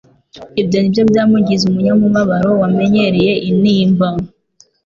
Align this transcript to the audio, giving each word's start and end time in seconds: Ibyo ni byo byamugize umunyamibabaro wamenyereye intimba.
Ibyo 0.61 0.77
ni 0.79 0.89
byo 0.93 1.03
byamugize 1.09 1.63
umunyamibabaro 1.67 2.49
wamenyereye 2.61 3.33
intimba. 3.49 4.07